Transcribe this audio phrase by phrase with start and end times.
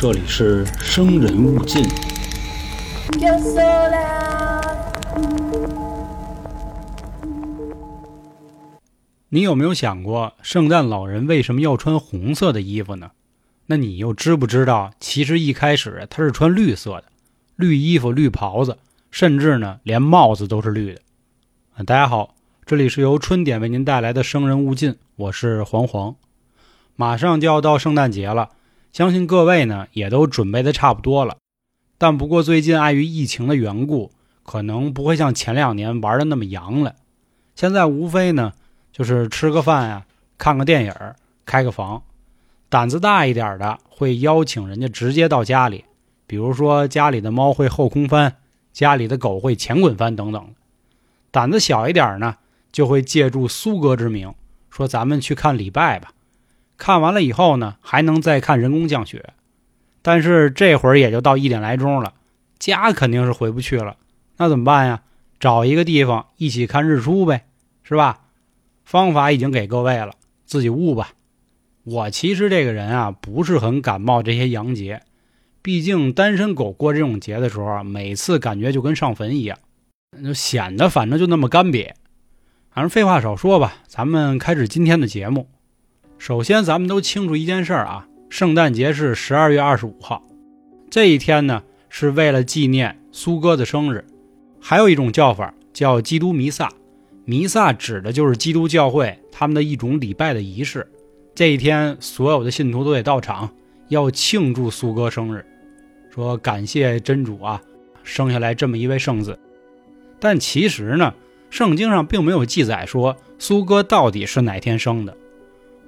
[0.00, 1.82] 这里是生人勿近。
[9.28, 13.10] 你有没有想过，圣诞老人为什么要穿红色的衣服呢？
[13.66, 17.06] 那你又知不知道，其实一开始他是穿绿色的，
[17.56, 18.78] 绿衣服、绿袍子，
[19.10, 21.00] 甚至呢，连帽子都是绿的。
[21.74, 26.14] 啊，大家好，这里是由春点为您带来的《生人勿近》，我是黄黄。
[26.94, 28.50] 马上就要到圣诞节了，
[28.98, 31.36] 相信各位呢也都准备的差不多了。
[31.98, 34.10] 但不过最近碍于疫情的缘故，
[34.42, 36.96] 可能不会像前两年玩的那么洋了。
[37.54, 38.52] 现在无非呢。
[38.90, 40.06] 就是吃个饭呀、
[40.38, 40.92] 看个电影、
[41.46, 42.02] 开个房，
[42.68, 45.84] 胆子大一点的会邀请人家直接到家里，
[46.26, 48.38] 比如说家里的猫会后空翻，
[48.72, 50.54] 家里的狗会前滚翻等等。
[51.30, 52.38] 胆子小一点呢，
[52.72, 54.34] 就会借助苏哥之名，
[54.68, 56.10] 说咱们去看礼拜吧。
[56.78, 59.34] 看完了以后呢，还能再看人工降雪。
[60.00, 62.14] 但是这会儿也就到一点来钟了，
[62.58, 63.96] 家肯定是回不去了，
[64.38, 65.02] 那怎么办呀？
[65.38, 67.44] 找一个地方一起看日出呗，
[67.82, 68.20] 是吧？
[68.84, 70.12] 方法已经给各位了，
[70.46, 71.10] 自己悟吧。
[71.84, 75.02] 我其实这个人啊，不是很感冒这些洋节，
[75.62, 79.58] 毕竟单身狗过这种节的时候，每次感觉就跟上坟一样，
[80.24, 81.92] 就显得反正就那么干瘪。
[82.70, 85.48] 反正废话少说吧，咱们开始今天的节目。
[86.18, 90.22] 首先，咱们都清楚一件事儿啊，圣诞节是十二月二十五号，
[90.90, 94.04] 这一天呢是为了纪念苏哥的生日，
[94.60, 96.70] 还有一种叫法叫基督弥撒。
[97.24, 100.86] 弥撒指的就是基督教会他们的一种礼拜的仪式。
[101.34, 103.48] 这一天，所有的信徒都得到场，
[103.88, 105.44] 要庆祝苏哥生日，
[106.12, 107.62] 说感谢真主啊，
[108.02, 109.38] 生下来这么一位圣子。
[110.18, 111.14] 但其实呢，
[111.48, 115.16] 圣经上并没有记载说苏哥到底是哪天生的。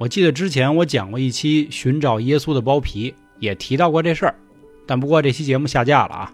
[0.01, 4.35] 我记得之前我讲过一期寻找耶稣的包皮，也提到过这事儿，
[4.87, 6.33] 但不过这期节目下架了啊。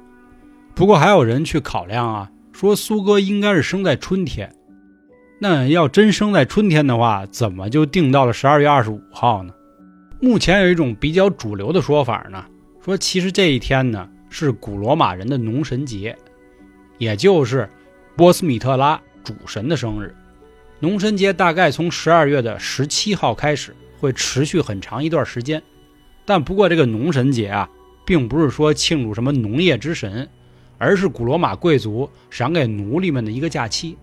[0.73, 4.55] 不过还有人去考量啊，说苏哥应该是生在春天。
[5.41, 9.53] 那要真生在春天的话，怎么就定到了十二月二十五号呢？
[10.21, 12.45] 目前有一种比较主流的说法呢，
[12.85, 16.17] 说其实这一天呢是古罗马人的农神节，
[16.99, 17.69] 也就是
[18.17, 20.15] 波斯米特拉主神的生日。
[20.79, 25.63] 农神节大概从十二月的十七号开始，会持续很长一段时间。
[26.27, 27.69] 但不过这个农神节啊，
[28.05, 30.29] 并不是说庆祝什么农业之神，
[30.77, 33.97] 而是古罗马贵族赏给奴隶们的一个假期。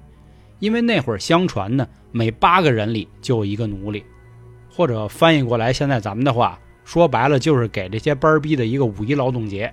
[0.59, 4.03] 因为那会儿相传呢，每八个人里就有一个奴隶，
[4.71, 9.71] 或者翻译过来，现在咱们的话说白了，就是给这些班儿逼的一个五一劳动节。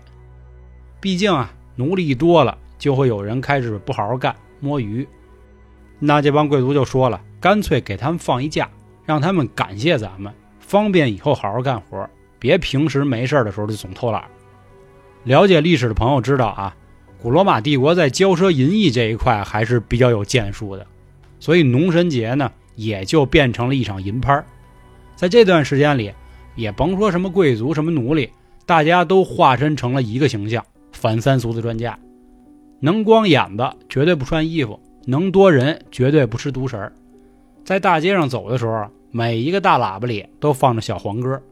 [1.00, 5.06] 毕竟啊，奴隶一多了，就会有人开始不好好干，摸鱼。
[6.00, 8.68] 那这帮贵族就说了，干脆给他们放一假，
[9.04, 14.24] 让他们感谢咱们，方便以后好好干活，别平时没事的时候就总偷懒。
[15.24, 16.74] 了解历史的朋友知道啊。
[17.22, 20.86] 古罗马帝国在骄奢淫逸这一块还是比较有建树的，
[21.38, 24.42] 所以农神节呢也就变成了一场淫拍。
[25.16, 26.10] 在这段时间里，
[26.54, 28.30] 也甭说什么贵族、什么奴隶，
[28.64, 31.98] 大家都化身成了一个形象——反三俗的专家。
[32.80, 36.92] 能光眼子绝对不穿衣服，能多人绝对不吃独食儿。
[37.64, 41.42] 在大街上走的时候，每一个大喇叭里都放着小黄歌：“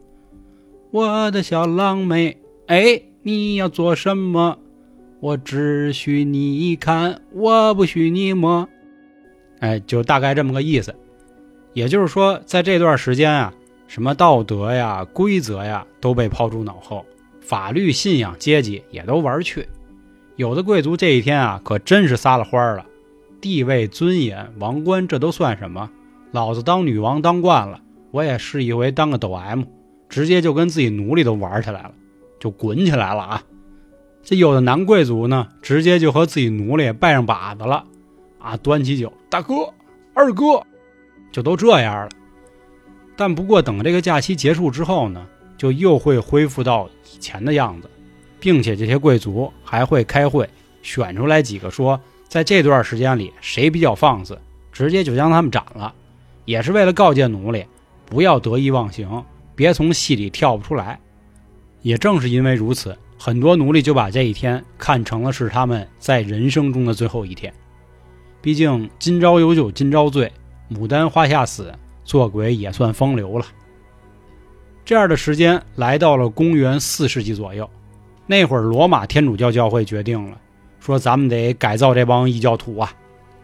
[0.91, 2.37] 我的小狼妹，
[2.67, 4.57] 哎，你要做什么？”
[5.19, 8.65] 我只许你看，我不许你摸。
[9.59, 10.95] 哎，就大概这么个意思。
[11.73, 13.53] 也就是说，在这段时间啊，
[13.87, 17.05] 什么道德呀、规则呀都被抛诸脑后，
[17.41, 19.67] 法律、信仰、阶级也都玩去。
[20.37, 22.85] 有的贵族这一天啊，可真是撒了欢了，
[23.41, 25.89] 地位、尊严、王冠，这都算什么？
[26.31, 29.63] 老子当女王当惯了，我也试一回当个抖 M，
[30.07, 31.91] 直接就跟自己奴隶都玩起来了，
[32.39, 33.43] 就滚起来了啊！
[34.21, 37.83] 这有的男贵族呢，直接就和自己奴隶拜上把子了，
[38.37, 39.73] 啊，端起酒，大哥、
[40.13, 40.61] 二哥，
[41.31, 42.09] 就都这样了。
[43.15, 45.25] 但不过等这个假期结束之后呢，
[45.57, 47.89] 就又会恢复到以前的样子，
[48.39, 50.47] 并且这些贵族还会开会，
[50.81, 51.99] 选出来几个说，
[52.29, 54.39] 在这段时间里谁比较放肆，
[54.71, 55.93] 直接就将他们斩了，
[56.45, 57.65] 也是为了告诫奴隶
[58.05, 60.97] 不要得意忘形，别从戏里跳不出来。
[61.81, 62.97] 也正是因为如此。
[63.21, 67.53] 很多奴隶就把这一天看成了是他们在人生中的最后一天。
[68.41, 70.31] 毕竟今朝有酒今朝醉，
[70.71, 71.73] 牡丹花下死，
[72.05, 73.45] 做鬼也算风流了。
[74.85, 77.69] 这样的时间来到了公元四世纪左右，
[78.25, 80.39] 那会儿罗马天主教教会决定了，
[80.79, 82.91] 说咱们得改造这帮异教徒啊。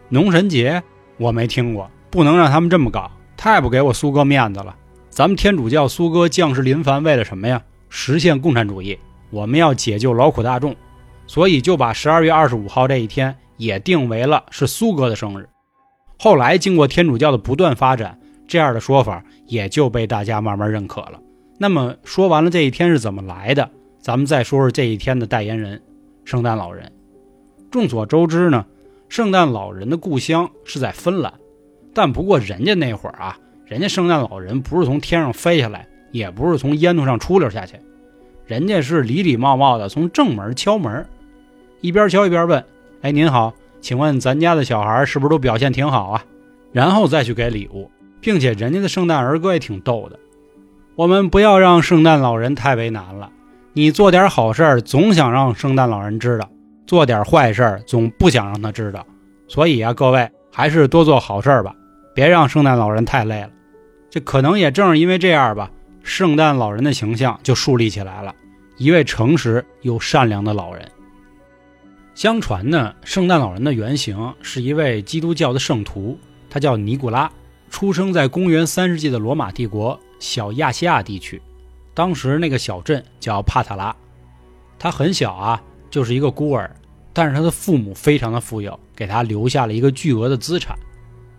[0.08, 0.82] 农神节
[1.16, 4.74] 我没听过，不能让他们这么搞，太不给我苏哥面子了。
[5.10, 7.62] 咱们天主教苏哥降世临凡为了什么呀？
[7.88, 8.98] 实现共产主义，
[9.30, 10.74] 我们要解救劳苦大众，
[11.26, 15.48] 所以就把十二月二十五号这一天也定为了是苏哥的生日。
[16.18, 21.20] 后来经过天主教的不断发展，这样的说法也就被大家慢慢认可了。
[21.58, 25.82] 那么说完了这一天是怎么来的，咱们再说说这一天的代言人——
[26.24, 26.92] 圣诞老人。
[27.76, 28.64] 众所周知呢，
[29.10, 31.34] 圣诞老人的故乡是在芬兰，
[31.92, 37.76] 但不过人家那会儿啊，人家圣诞老人不是从天上飞下来，也不是从烟囱上出溜下去，
[38.46, 41.06] 人家是礼礼貌貌的从正门敲门，
[41.82, 42.64] 一边敲一边问
[43.02, 43.52] ：“哎，您好，
[43.82, 46.24] 请问咱家的小孩是不是都表现挺好啊？”
[46.72, 47.90] 然后再去给礼物，
[48.22, 50.18] 并且人家的圣诞儿歌也挺逗的。
[50.94, 53.30] 我们不要让圣诞老人太为难了，
[53.74, 56.48] 你做点好事儿，总想让圣诞老人知道。
[56.86, 59.04] 做点坏事儿，总不想让他知道，
[59.48, 61.74] 所以啊，各位还是多做好事儿吧，
[62.14, 63.50] 别让圣诞老人太累了。
[64.08, 65.70] 这可能也正是因为这样吧，
[66.02, 68.34] 圣诞老人的形象就树立起来了，
[68.76, 70.88] 一位诚实又善良的老人。
[72.14, 76.18] 相传呢，圣诞老人的原型是一位基督教的圣徒，
[76.48, 77.30] 他叫尼古拉，
[77.68, 81.42] 出生在公元三世纪的罗马帝国小亚细亚地区，
[81.92, 83.94] 当时那个小镇叫帕塔拉，
[84.78, 85.60] 他很小啊。
[85.96, 86.70] 就是一个孤儿，
[87.14, 90.76] 但是他的父母非常的富有，给他留下了一个巨额的资产。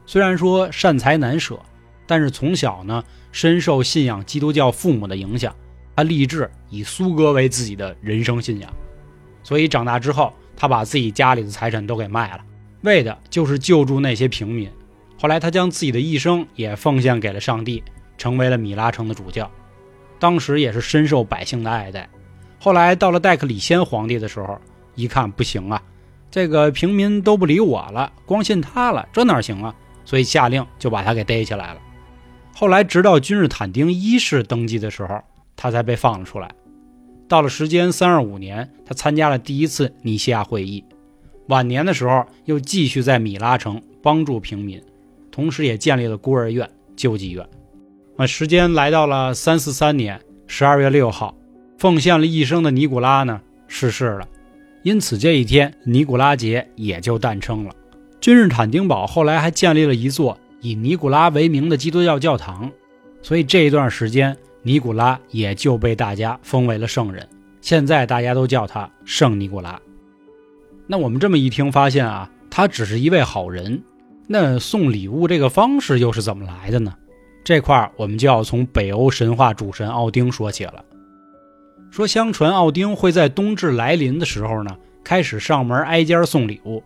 [0.07, 1.59] 虽然说善财难舍，
[2.07, 5.55] 但是从小呢深受信仰基督教父母的影响，
[5.95, 8.67] 他立志以苏哥为自己的人生信仰。
[9.43, 12.43] 所以长大之后，他把自己家里的财产都给卖了，
[12.81, 14.67] 为的就是救助那些平民。
[15.19, 17.83] 后来他将自己的一生也奉献给了上帝，
[18.17, 19.51] 成为了米拉城的主教，
[20.17, 22.09] 当时也是深受百姓的爱戴。
[22.59, 24.59] 后来到了戴克里先皇帝的时候，
[24.95, 25.81] 一看不行啊，
[26.31, 29.73] 这个平民都不理我了，光信他了，这哪行啊？
[30.03, 31.79] 所以下令就把他给逮起来了。
[32.53, 35.19] 后来直到君士坦丁一世登基的时候，
[35.55, 36.49] 他才被放了出来。
[37.27, 40.83] 到了时间三二五年，他参加了第一次尼西亚会议。
[41.49, 44.81] 晚年的时候，又继续在米拉城帮助平民，
[45.29, 47.47] 同时也建立了孤儿院、救济院。
[48.17, 51.37] 啊，时间来到了三四三年十二月六号。
[51.77, 54.27] 奉献了一生的尼古拉呢逝世了，
[54.81, 57.75] 因此这一天尼古拉节也就诞生了。
[58.19, 62.71] 君士坦丁堡后来还建立了一座以尼古拉为名的基督教教堂，
[63.21, 67.27] 所以这一段时间尼古拉也就被大家封为了圣人。
[67.61, 69.79] 现在大家都叫他圣尼古拉。
[70.87, 73.83] 那我们这么一听，发现啊，他只是一位好人。
[74.25, 76.93] 那送礼物这个方式又是怎么来的呢？
[77.43, 80.83] 这块儿我们就要从北欧神话主神奥丁说起了。
[81.97, 86.83] 说，相传奥丁会在冬至来临的时候呢，开始上门挨家送礼物。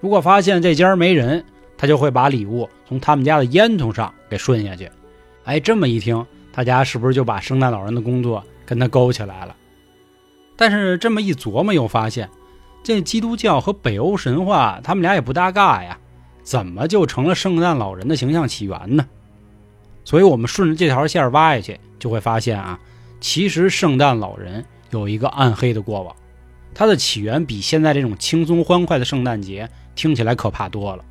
[0.00, 1.42] 如果发现这家没人，
[1.78, 4.90] 他就会把礼物从他们家的烟囱上给顺下去。
[5.44, 9.56] 哎，这么一听，大家是不是就把圣诞老人的工作跟他勾起来了？
[10.58, 12.28] 但是这么一琢磨，又发现
[12.82, 15.98] 这基督教和北欧神话他们俩也不搭嘎呀，
[16.42, 19.06] 怎么就成了圣诞老人的形象起源呢？
[20.04, 22.78] 所以我们顺着这条线挖下去，就会发现啊。
[23.20, 26.16] 其实圣诞老人有一个暗黑的过往，
[26.74, 31.04] 它的起源比现在这种轻松欢快的圣诞节听起来可怕多了。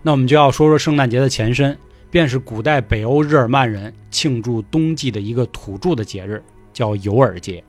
[0.00, 1.76] 那我们就要说说圣诞节的前身，
[2.10, 6.42] 便是古代北欧日耳曼人庆祝冬季的一个土著的节日，
[6.72, 7.64] 叫尤尔节。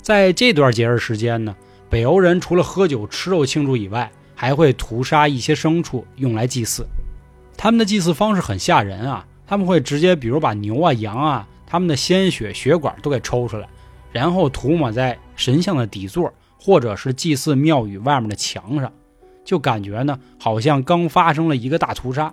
[0.00, 1.54] 在这段节日时间呢，
[1.90, 6.86] 北欧人除了喝酒吃肉庆祝以外，还会屠杀一些牲畜用来祭祀。
[7.56, 11.46] 他们的祭祀方式很吓人啊，他们会直接比如把牛啊、羊啊。
[11.74, 13.68] 他们的鲜血血管都给抽出来，
[14.12, 18.92] 然后涂抹在神像的底座或者是祭祀庙宇外面的墙上，
[19.44, 22.32] 就感觉呢好像刚发生了一个大屠杀。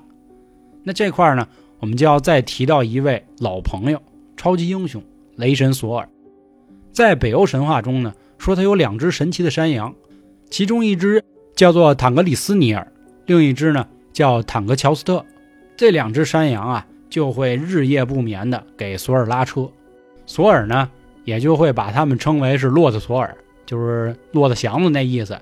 [0.84, 1.48] 那这块呢，
[1.80, 4.00] 我们就要再提到一位老朋友，
[4.38, 5.04] 超级英雄
[5.38, 6.08] 雷神索尔。
[6.92, 9.96] 在北欧神话中呢，说他有两只神奇的山羊，
[10.52, 11.24] 其中一只
[11.56, 12.92] 叫做坦格里斯尼尔，
[13.26, 15.26] 另一只呢叫坦格乔斯特。
[15.76, 16.86] 这两只山羊啊。
[17.12, 19.70] 就会日夜不眠的给索尔拉车，
[20.26, 20.90] 索尔呢
[21.26, 25.38] 也就会把他们称为是骆驼索尔，就是骆驼祥子那意思。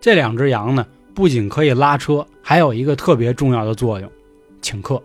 [0.00, 4.08] 这两只羊呢，不仅可以拉车，还有一个特别重要的作用，
[4.60, 5.02] 请客。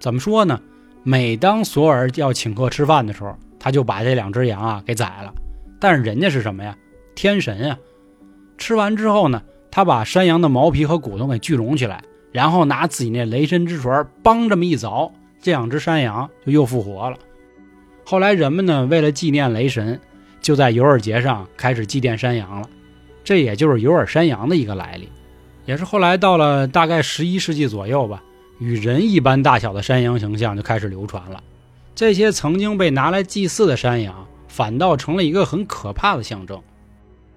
[0.00, 0.60] 怎么说呢？
[1.02, 5.32] 每当索尔要请客吃饭的时候，他就把这两只羊啊给宰了。
[5.78, 6.74] 但是人家是什么呀？
[7.14, 7.78] 天神呀！
[8.56, 15.10] 吃完之后呢，他把山羊的毛皮和骨头给聚拢起来，然后拿自己那雷神之锤梆这么一凿。
[15.44, 17.18] 这两只山羊就又复活了。
[18.02, 20.00] 后来人们呢，为了纪念雷神，
[20.40, 22.70] 就在尤尔节上开始祭奠山羊了。
[23.22, 25.06] 这也就是尤尔山羊的一个来历，
[25.66, 28.22] 也是后来到了大概十一世纪左右吧，
[28.58, 31.42] 与人一般大小的山羊形象就开始流传了。
[31.94, 36.58] 这些曾经被拿来祭祀的山羊，反倒成了一个很可怕的象征。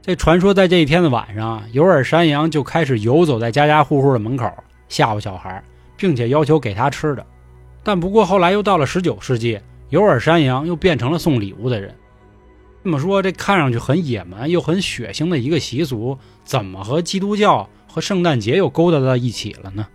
[0.01, 4.49] 这传说在这一天的晚上，尤尔山羊就开始游走在家家户户的门口，
[4.87, 5.61] 吓唬小孩，
[5.97, 7.25] 并且要求给他吃的。
[7.87, 11.95] 但不过后来又到了十九世纪，有耳山羊又变成了送礼物的人。
[12.83, 19.87] 这么说，这看上去很野蛮又很血腥的一个习俗，怎么和基督教和圣诞节又勾搭到一起了呢？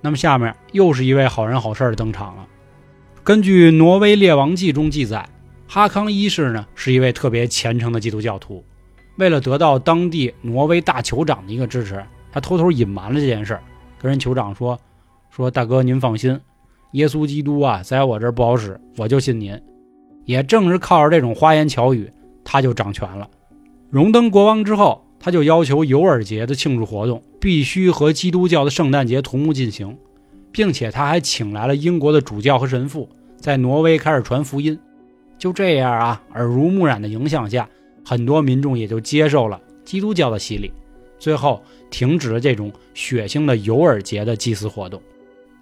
[0.00, 2.48] 那么下面又是一位好人好事儿登场了。
[3.22, 5.28] 根据《挪威列王记》中记载，
[5.68, 8.64] 哈康一世呢是一位特别虔诚的基督教徒。
[9.18, 13.62] 为了得到当地挪威大酋长的一个支持，他偷偷隐瞒了这件事儿，
[14.00, 14.76] 跟人酋长说
[15.30, 16.40] ：“说大哥您放心，
[16.92, 19.60] 耶稣基督啊，在我这儿不好使，我就信您。”
[20.26, 22.08] 也正是靠着这种花言巧语，
[22.44, 23.28] 他就掌权了。
[23.88, 29.96] 荣登国王之后，他就要求尤尔节的庆祝活动必须和基督教的圣诞节同步进行，
[30.52, 34.78] 并且他还请来了英国的主教和神父，在挪威开始传福音。
[35.36, 37.68] 就这样啊，耳濡目染的影响下。
[38.04, 40.72] 很多民众也就接受了基督教的洗礼，
[41.18, 45.00] 最后停止了这种血腥的尤尔节的祭祀活动。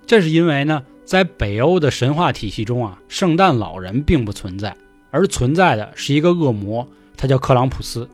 [0.06, 4.76] 这是因为呢，在北欧的神话体系中啊，圣诞老人并不存在，
[5.10, 6.86] 而存在的是一个恶魔，
[7.16, 8.06] 他叫克朗普斯。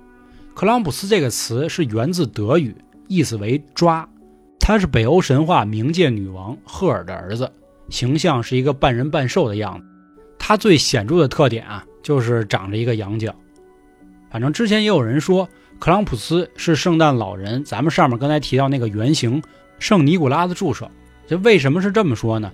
[0.54, 2.72] 克朗普斯这个词是源自德语，
[3.08, 4.08] 意思为抓。
[4.60, 7.50] 他是北欧神话冥界女王赫尔的儿子，
[7.88, 9.84] 形象是一个半人半兽的样子。
[10.38, 13.34] 他最显著的特点啊，就是长着一个羊角。
[14.30, 15.48] 反正之前也有人说，
[15.80, 19.42] 克朗普斯是圣诞老人，咱们上面刚才提到那个原型
[19.80, 20.88] 圣尼古拉的助手。
[21.26, 22.52] 这为什么是这么说呢？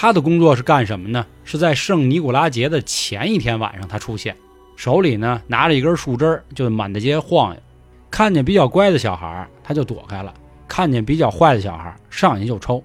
[0.00, 1.26] 他的工作是干什么呢？
[1.42, 4.36] 是在圣尼古拉节的前一天晚上他出现，
[4.76, 7.60] 手里呢拿着一根树枝，就满大街晃悠。
[8.08, 10.32] 看见比较乖的小孩，他就躲开了；
[10.68, 12.80] 看见比较坏的小孩，上去就抽。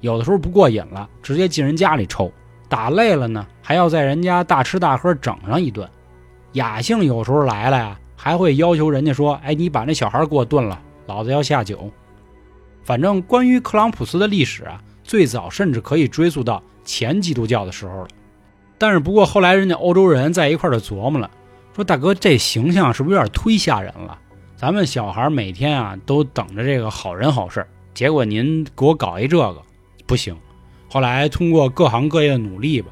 [0.00, 2.32] 有的时候不过瘾了，直接进人家里抽。
[2.66, 5.86] 打累了呢，还要在人家大吃大喝整上一顿。
[6.54, 11.90] 雅兴有时候来了呀，还会要求人家说：“哎，你把那小孩给我炖了，老子要下酒。”
[12.82, 18.08] 反正关于克朗普斯的历史啊，最早甚至可以追溯到前基督教的时候了。
[18.76, 21.30] 但是不过后来人家欧洲人在一块儿就琢磨了，
[21.76, 24.18] 说：“大哥，这形象是不是有点忒吓人了？
[24.56, 29.62] 咱们小孩每天啊都等着这个好人好事，结果您给我搞一这个，
[30.06, 30.36] 不行。”
[30.90, 32.88] 后来通过各行各业的努力吧，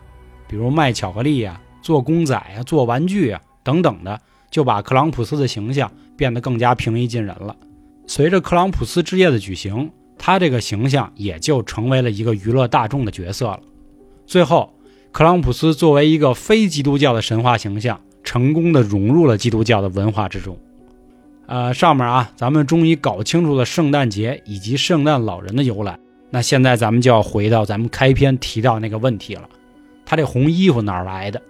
[0.46, 3.40] 比如卖巧克力呀、做公仔呀、做玩具呀。
[3.64, 7.54] 等等的，就把克朗普斯的形象变得更加平易近人了。
[8.08, 9.88] 随着克朗普斯之夜的举行，
[10.24, 13.58] 他这个形象也就成为了一个娱乐大众的角色了。
[14.24, 14.72] 最后，
[15.10, 20.56] 克朗普斯作为一个非基督教的神话形象，成功的融入了基督教的文化之中。
[21.46, 25.98] 呃，上面啊，咱们终于搞清楚了圣诞节以及圣诞老人的由来。
[26.30, 29.50] 那现在咱们就要回到咱们开篇提到那个问题了：
[30.06, 31.42] 他这红衣服哪儿来的？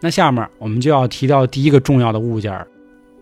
[0.00, 2.66] 那下面我们就要提到第一个重要的物件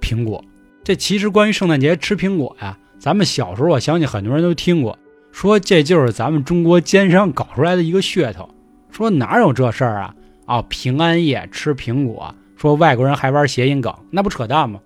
[0.01, 0.45] 苹果。
[0.83, 4.97] 这其实关于圣诞节吃苹果呀，咱们小时候我相信很多人都听过，
[5.33, 8.47] 说这就是咱们中国奸商搞出来的一个噱头。
[8.91, 10.15] 说哪有这事儿啊？
[10.45, 14.79] 啊，平安夜吃苹果，说外国人还玩谐音梗，那不扯淡吗？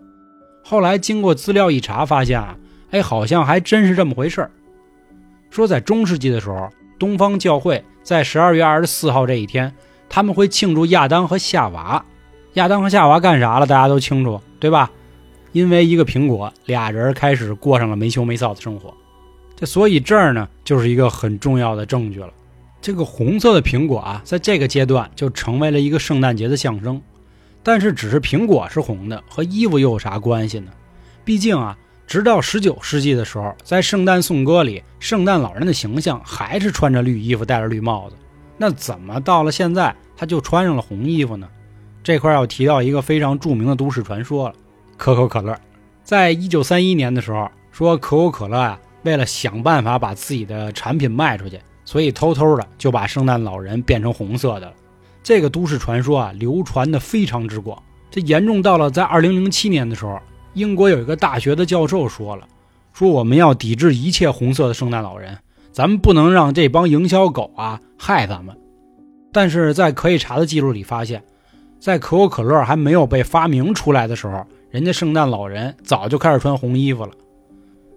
[0.62, 2.56] 后来经过资料一查，发现啊，
[2.92, 4.50] 哎，好像还真是这么回事儿。
[5.50, 9.74] 说在中世纪的时候，东方教会在十二月二十四号这一天。
[10.08, 12.04] 他们会庆祝亚当和夏娃，
[12.52, 13.66] 亚当和夏娃干啥了？
[13.66, 14.88] 大家都清楚，对吧？
[15.54, 18.92] 因为一个苹果，俩人开始过上了没羞没臊的生活。
[19.54, 22.30] 这所以这儿呢，就是一个很重要的证据了。
[22.82, 27.00] 这个红色的苹果啊，在这个阶段就成为了一个圣诞节的象征。
[27.62, 30.72] 但是，只是苹果是红的，和衣服又有啥关系呢？
[31.24, 38.16] 毕竟啊，直到十九世纪的时候，在圣诞颂歌里，圣诞老人的形象还是穿着绿衣服，戴着绿帽子。
[38.58, 41.48] 那怎么到了现在他就穿上了红衣服呢？
[42.02, 44.54] 这块要提到一个非常著名的都市传说了。
[44.96, 45.56] 可口可乐，
[46.02, 54.72] 在一九三一年的时候，说可口可乐啊，为了想办法把自己的产品卖出去，所以偷偷的就把圣诞老人变成红色的了。
[55.22, 57.80] 这个都市传说啊，流传的非常之广。
[58.10, 60.18] 这严重到了在二零零七年的时候，
[60.52, 62.46] 英国有一个大学的教授说了，
[62.92, 65.36] 说我们要抵制一切红色的圣诞老人。
[65.72, 68.56] 咱们不能让这帮营销狗啊害咱们，
[69.32, 71.20] 但是在可以查的记录里发现，
[71.80, 77.12] 在可口可乐还没有被发明出来的时候，人家圣诞老人早就开始穿红衣服了。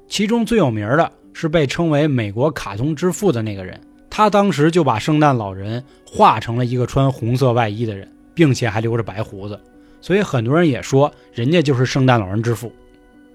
[0.08, 3.82] 其中最有名的是被称为“美国卡通之父”的那个人，
[4.12, 9.60] 他当时就把圣诞老人画成了一个穿红色外衣的人，并且还留着白胡子，
[10.02, 12.72] 所以很多人也说人家就是圣诞老人之父。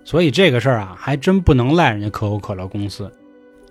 [0.05, 3.11] 所以这个事儿啊，还真不能赖人家可口可乐公司。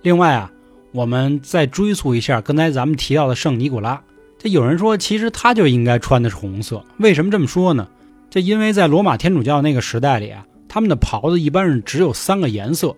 [0.02, 0.52] 另外啊。
[0.92, 3.98] 我们再追溯一下刚才咱们提到的圣尼古拉，
[4.38, 7.88] 这有人说其实他就应该穿的是红色，为什么这么说呢？
[8.32, 12.96] 这因为在罗马天主教那个时代里啊，他们的袍子一般是只有三个颜色：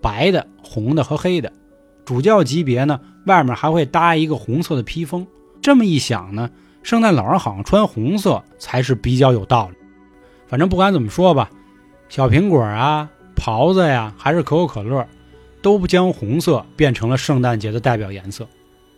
[0.00, 1.52] 白的、红的和黑的。
[2.06, 5.26] 主教级别呢，外面还会搭一个红色的披风。
[5.60, 6.48] 这么一想呢，
[6.82, 9.76] 圣诞老人好像穿红色才是比较有道理。
[10.48, 11.50] 反正不管怎么说吧，
[12.08, 13.06] 小苹果啊、
[13.36, 15.06] 袍子呀，还是可口可乐，
[15.60, 18.48] 都不将红色变成了圣诞节的代表颜色。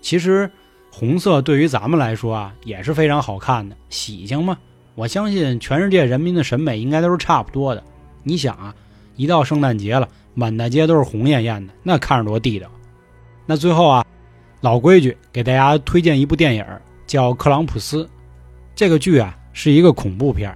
[0.01, 0.49] 其实，
[0.93, 4.57] 红色对于咱们来说啊，也是非常好看的，喜庆嘛。
[4.95, 7.83] 我相信全世界人民的审美应该都是差不多的。
[8.23, 8.75] 你想啊，
[9.17, 12.69] 一到圣诞节了，满大街都是红艳艳的，那看着多地道。
[13.47, 14.05] 那最后啊，
[14.61, 16.65] 老规矩，给大家推荐一部电影，
[17.07, 18.05] 叫《克朗普斯》。
[18.75, 20.55] 这个剧啊是一个恐怖片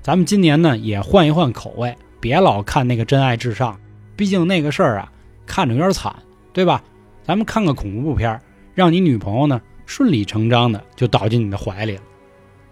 [0.00, 3.74] 咱们今年呢也换一换口味，别老看那个《真爱至上》，
[4.16, 5.12] 毕竟那个事儿啊
[5.46, 6.14] 看着有点惨，
[6.52, 6.82] 对吧？
[7.24, 8.40] 咱们看个恐怖片
[8.74, 12.02] 让你女朋友呢顺理成章的就倒进你的怀里了。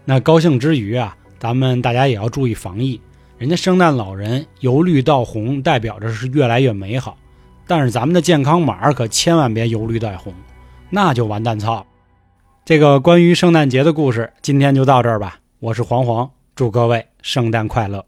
[0.05, 3.01] 那高兴之余啊，咱们大家也要注意防疫。
[3.39, 7.17] 人家圣诞老人由绿到红，代表着是越来越美好。
[7.67, 10.35] 但是咱们的健康码可千万别由绿带红，
[10.91, 11.87] 那就完蛋操！
[12.65, 15.39] 这个关于圣诞节的故事，今天就到这儿吧。
[15.61, 18.05] 我是黄黄，祝各位圣诞快乐。